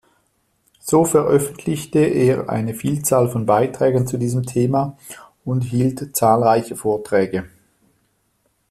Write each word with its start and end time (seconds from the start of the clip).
So 0.79 1.05
veröffentlichte 1.05 1.99
er 1.99 2.49
eine 2.49 2.73
Vielzahl 2.73 3.29
von 3.29 3.45
Beiträgen 3.45 4.07
zu 4.07 4.17
diesem 4.17 4.47
Thema 4.47 4.97
und 5.45 5.61
hielt 5.61 6.15
zahlreiche 6.15 6.75
Vorträge. 6.75 7.47